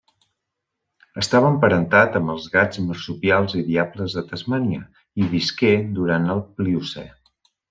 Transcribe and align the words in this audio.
Estava 1.23 1.51
emparentat 1.55 2.17
amb 2.19 2.33
els 2.35 2.47
gats 2.55 2.81
marsupials 2.85 3.53
i 3.59 3.61
diables 3.67 4.17
de 4.21 4.25
Tasmània 4.33 4.83
i 5.25 5.29
visqué 5.37 5.73
durant 6.01 6.29
el 6.37 6.43
Pliocè. 6.57 7.07